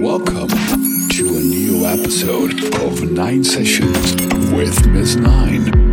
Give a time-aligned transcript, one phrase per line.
[0.00, 0.48] welcome
[1.10, 4.16] to a new episode of Nine Sessions
[4.50, 5.16] with Ms.
[5.16, 5.89] Nine.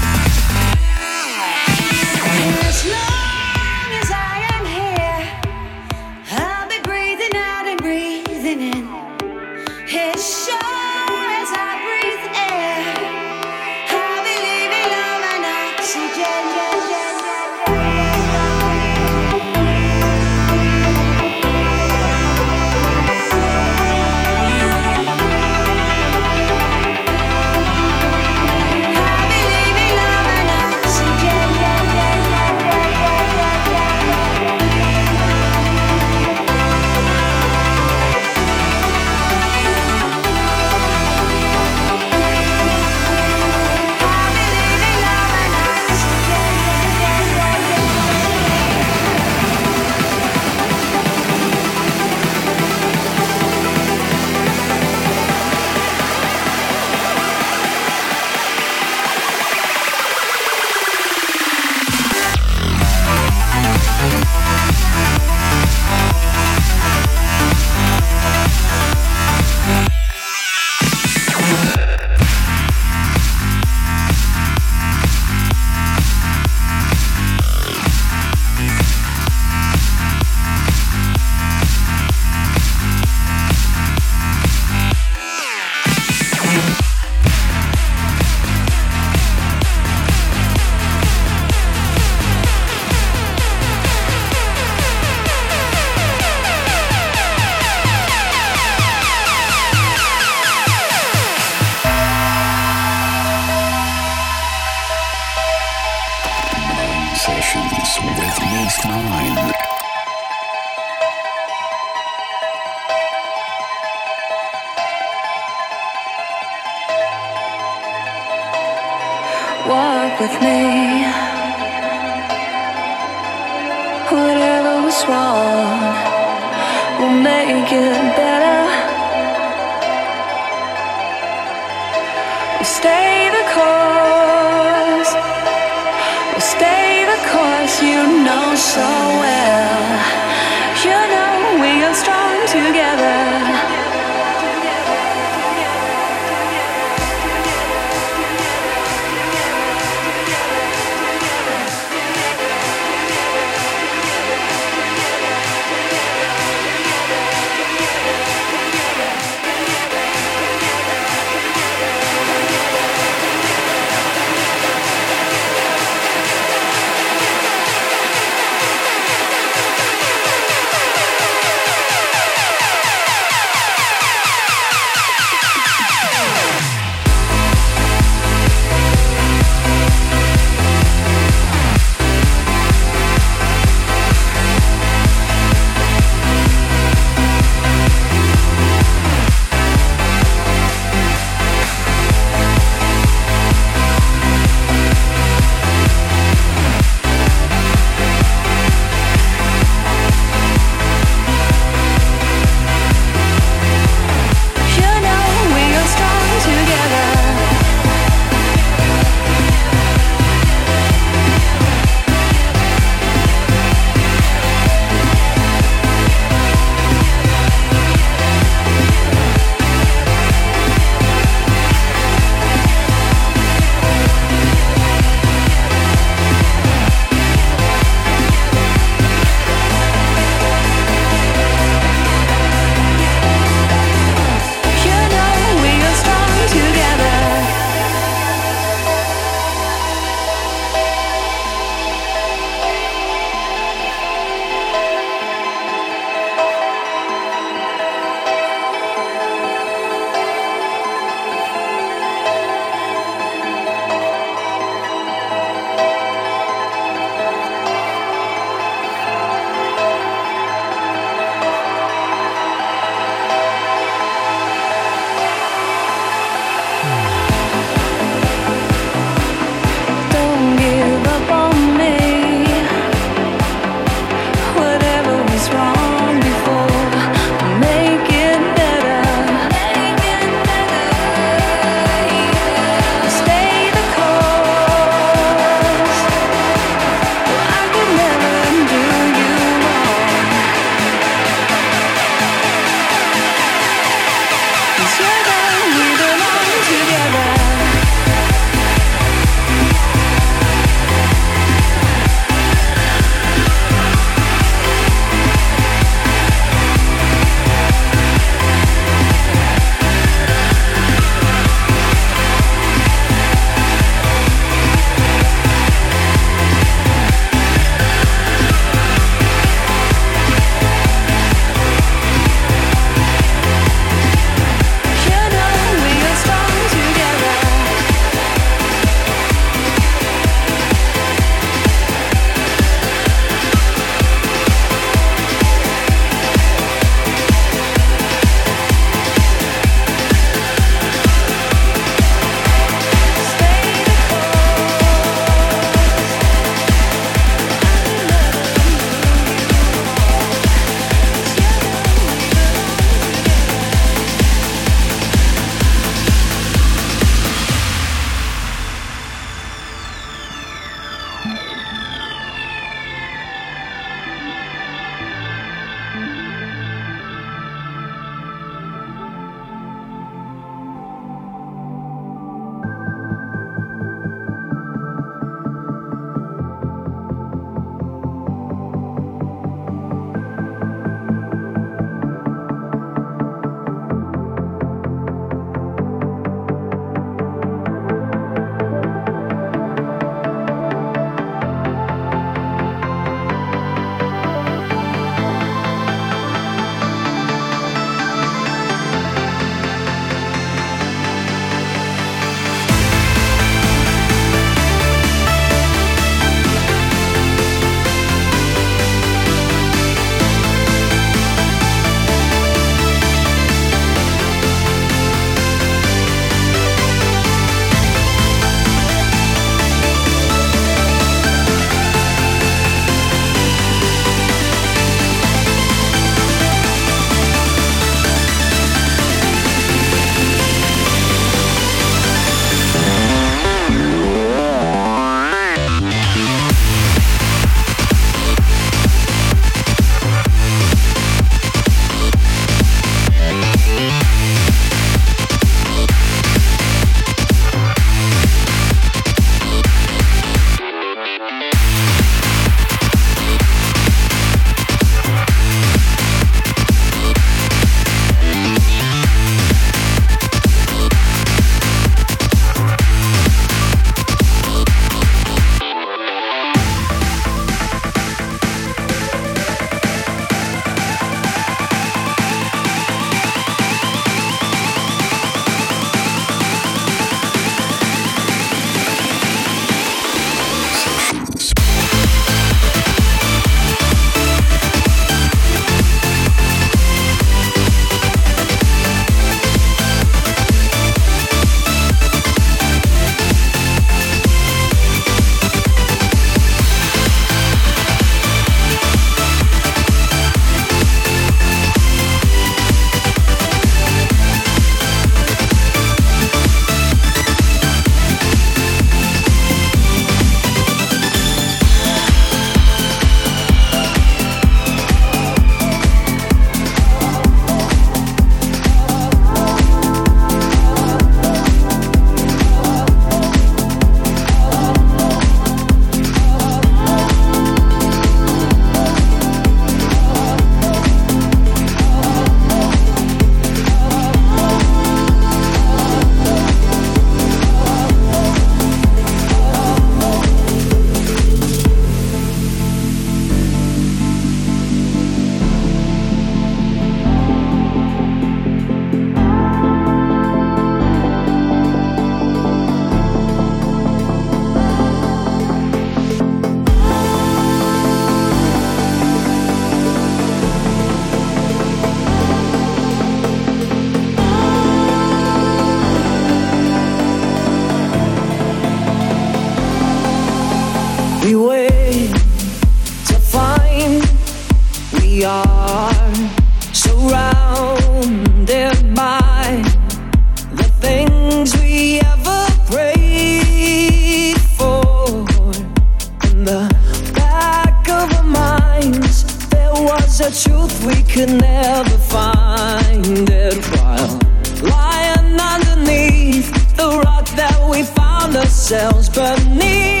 [598.73, 600.00] And no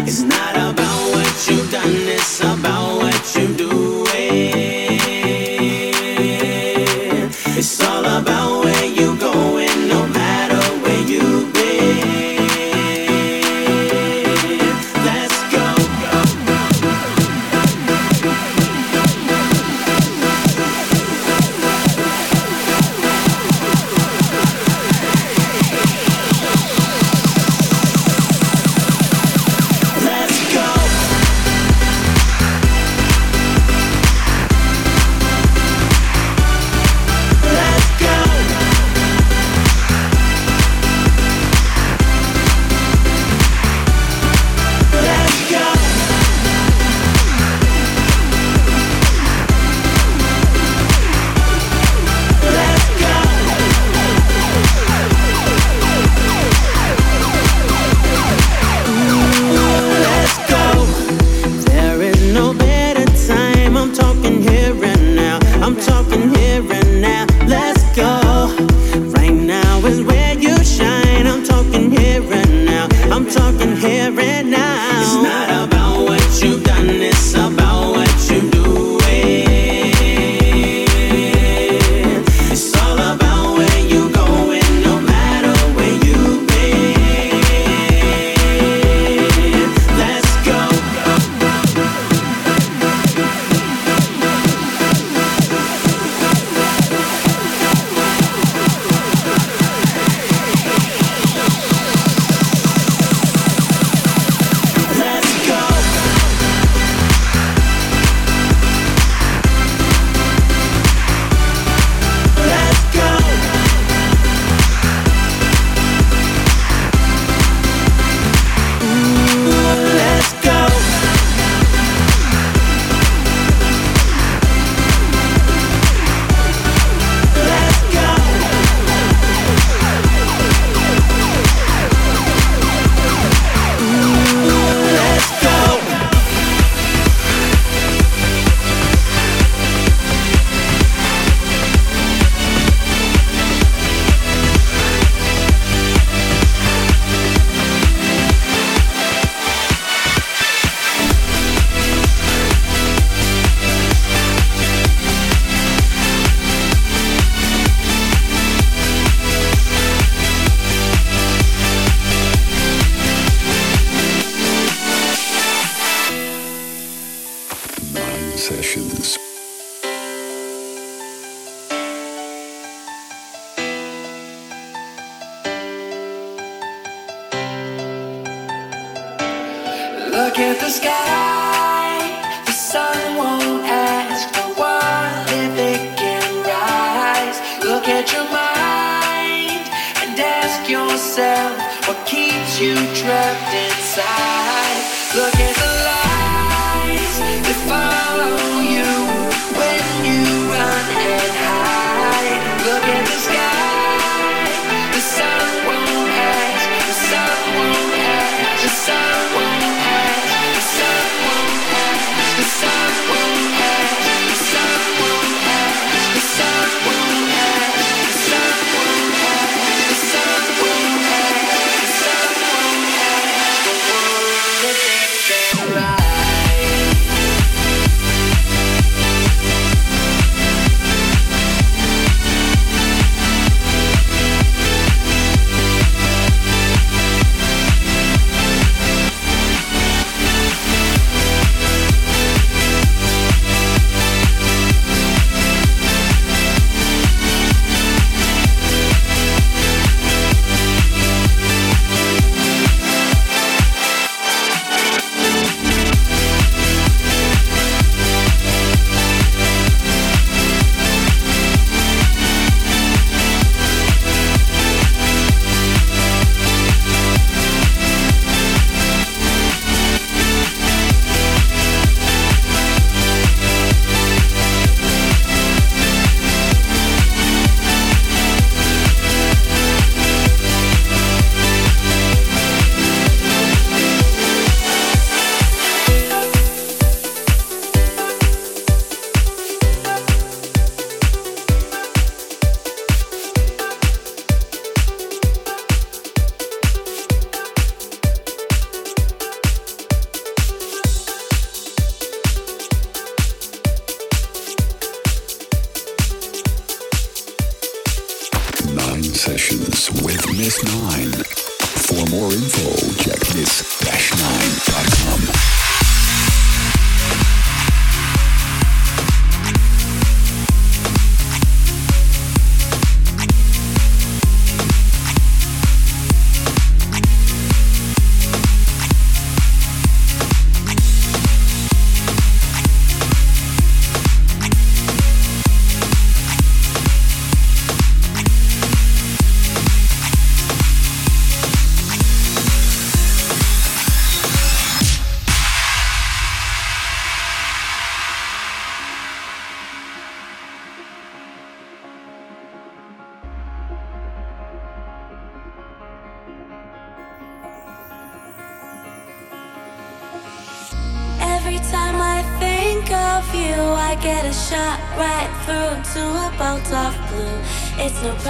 [0.00, 0.67] It's not about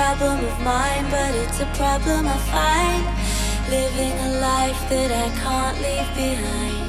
[0.09, 3.03] problem of mine, but it's a problem I find
[3.69, 6.89] living a life that I can't leave behind.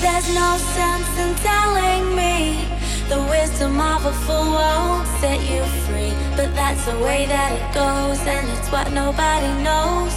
[0.00, 2.64] There's no sense in telling me
[3.12, 7.68] the wisdom of a fool won't set you free, but that's the way that it
[7.74, 10.14] goes, and it's what nobody knows.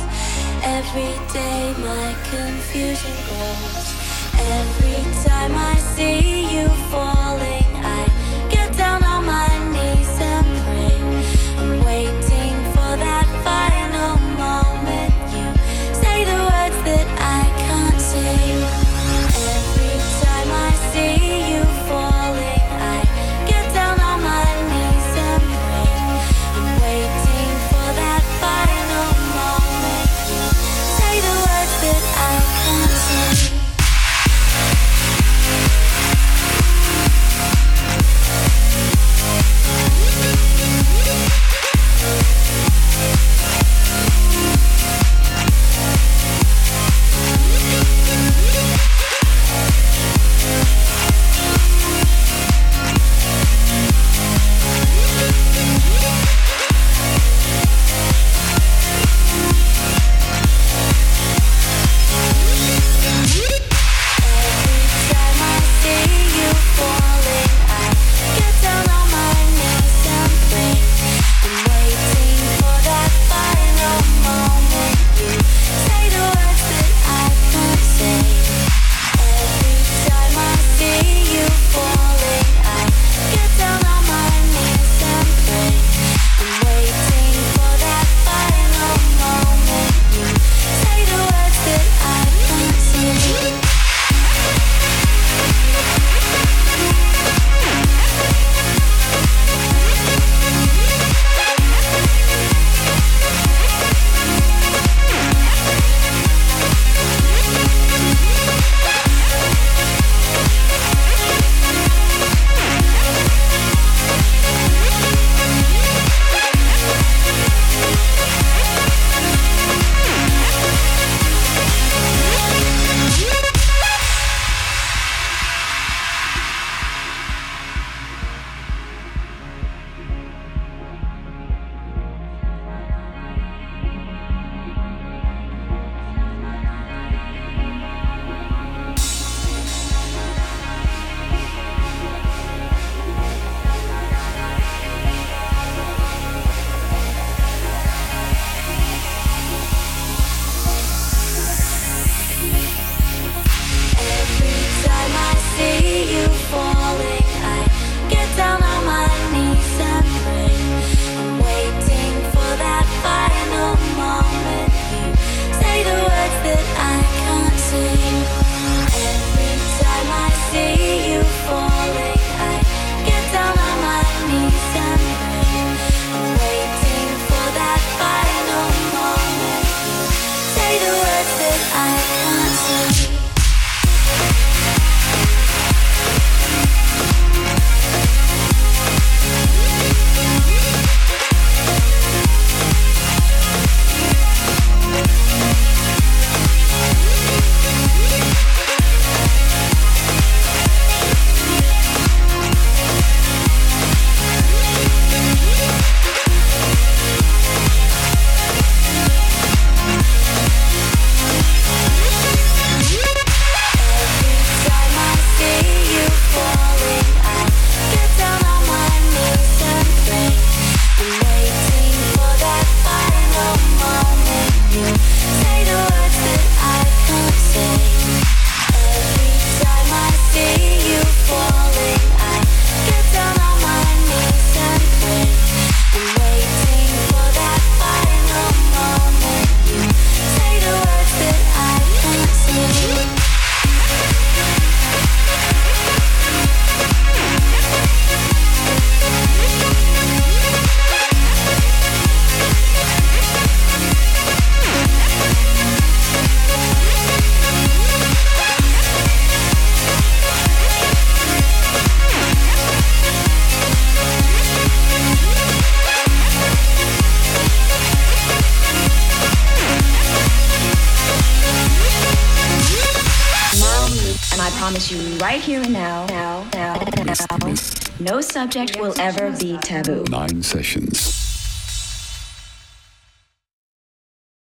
[0.64, 3.88] Every day my confusion grows.
[4.56, 7.57] Every time I see you falling.